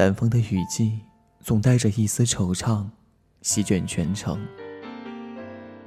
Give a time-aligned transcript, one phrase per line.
[0.00, 0.98] 南风的雨季，
[1.40, 2.86] 总带着一丝惆怅，
[3.42, 4.40] 席卷全城。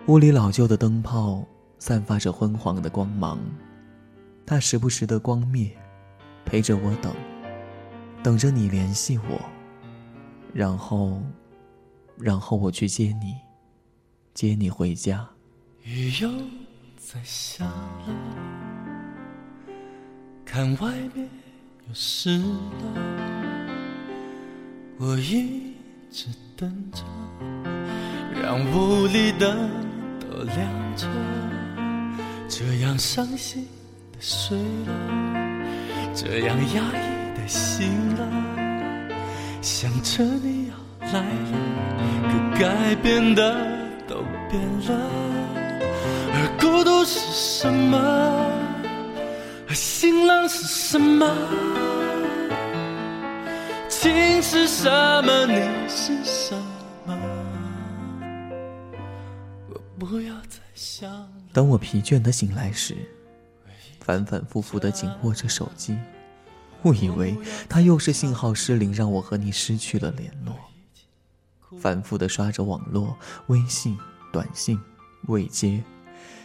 [0.06, 1.44] 屋里老旧的灯泡
[1.80, 3.40] 散发着昏黄的光芒，
[4.46, 5.76] 它时不时的光灭，
[6.46, 7.12] 陪着我等，
[8.22, 9.42] 等着你联系我，
[10.54, 11.20] 然后，
[12.16, 13.34] 然后我去接你，
[14.36, 15.28] 接你回家。
[15.82, 16.30] 雨又
[16.98, 18.16] 在下了，
[20.46, 21.28] 看外面
[21.88, 23.33] 又湿了。
[25.06, 25.74] 我一
[26.14, 27.04] 直等着，
[28.42, 29.70] 让屋里灯
[30.18, 30.56] 都亮
[30.96, 31.06] 着，
[32.48, 33.68] 这样伤心
[34.14, 34.94] 的睡了，
[36.16, 38.26] 这样压抑的醒了，
[39.62, 40.74] 想着你要
[41.12, 41.58] 来了，
[42.30, 43.58] 可该变的
[44.08, 45.10] 都变了，
[46.32, 47.98] 而孤独是什么？
[49.68, 51.28] 而心冷是什么？
[54.44, 54.90] 情是什
[55.24, 55.46] 么？
[55.46, 55.54] 你
[55.88, 56.54] 是什
[57.06, 57.18] 么？
[59.70, 61.10] 我不要再想。
[61.54, 62.98] 当我疲倦的醒来时，
[64.02, 65.98] 反反复复的紧握着手机，
[66.84, 67.38] 误以为
[67.70, 70.54] 它又是信号失灵，让我和你失去了联络。
[71.80, 73.98] 反复的刷着网络，微信、
[74.34, 74.78] 短信
[75.28, 75.82] 未接，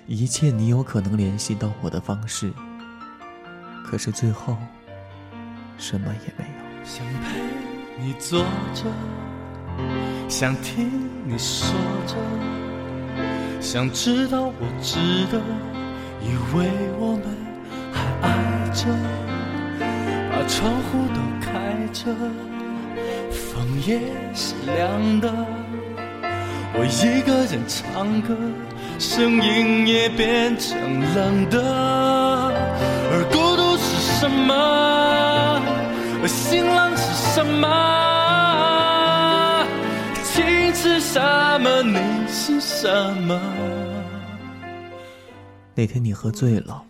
[0.06, 2.52] 一切你有可能联系到我的方式，
[3.84, 4.56] 可是最后
[5.76, 6.68] 什么也没有。
[8.00, 8.44] 你坐
[8.74, 8.84] 着，
[10.28, 10.88] 想听
[11.24, 11.76] 你说
[12.06, 12.14] 着，
[13.60, 14.98] 想知道我值
[15.32, 15.40] 得，
[16.22, 17.24] 以为我们
[17.92, 18.28] 还爱
[18.72, 18.86] 着，
[20.30, 21.48] 把窗户都开
[21.92, 22.14] 着，
[23.32, 23.98] 风也
[24.32, 25.28] 是凉的，
[26.74, 28.36] 我一个人唱歌，
[29.00, 30.78] 声音也变成
[31.16, 31.60] 冷的，
[33.10, 34.54] 而孤独是什么？
[36.20, 37.66] 而心冷是什么？
[40.24, 41.20] 情是什
[41.60, 41.82] 么？
[41.82, 43.40] 你是什么？
[45.76, 46.84] 那天你喝醉了，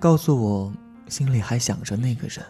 [0.00, 0.72] 告诉我
[1.08, 2.44] 心里还想着那个人，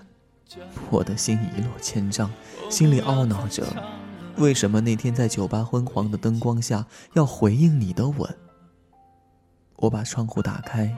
[0.88, 2.30] 我的心一落千丈，
[2.70, 3.66] 心里懊恼着，
[4.38, 8.34] 为什么那天在酒吧昏黄的灯光下要回应你的吻？
[9.76, 10.96] 我把窗户打开，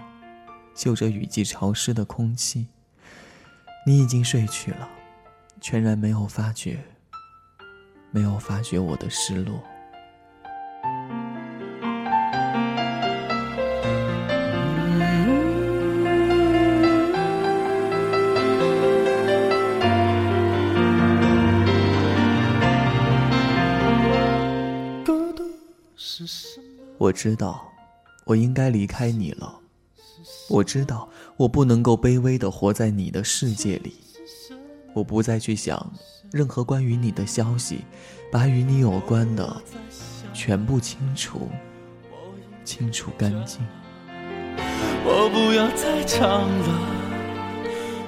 [0.77, 2.69] 嗅着雨季潮湿的空气，
[3.85, 4.89] 你已经睡去了。
[5.61, 6.83] 全然没有发觉，
[8.11, 9.63] 没有发觉我的失落。
[26.97, 27.71] 我知道，
[28.25, 29.59] 我应该离开你了。
[30.49, 33.95] 我知道，我不能够卑微的活在你的世界里。
[34.93, 35.93] 我不再去想
[36.33, 37.85] 任何关于你的消息，
[38.31, 39.63] 把与你有关的
[40.33, 41.49] 全部清除，
[42.65, 43.61] 清除干净。
[45.03, 46.69] 我不要再唱了，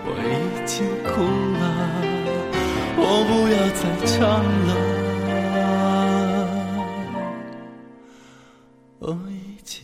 [0.04, 1.22] 我已经哭
[1.58, 1.62] 了。
[3.04, 4.70] 我不要再唱了，
[8.98, 9.82] 我已经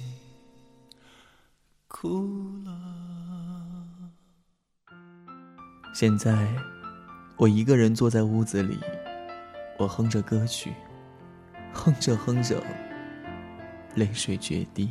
[1.88, 2.28] 哭
[2.64, 2.70] 了。
[5.94, 6.48] 现在。
[7.38, 8.76] 我一个人坐在屋子里，
[9.78, 10.72] 我哼着歌曲，
[11.72, 12.60] 哼着哼着，
[13.94, 14.88] 泪水决堤。